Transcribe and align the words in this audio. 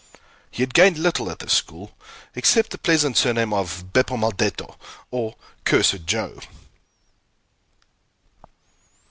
He 0.49 0.63
had 0.63 0.73
gained 0.73 0.97
little 0.97 1.29
at 1.29 1.37
this 1.37 1.53
school, 1.53 1.93
except 2.33 2.71
the 2.71 2.79
pleasant 2.79 3.17
surname 3.17 3.53
of 3.53 3.93
Beppo 3.93 4.17
Maldetto 4.17 4.75
(or 5.11 5.35
cursed 5.63 6.07
Joe.) 6.07 6.39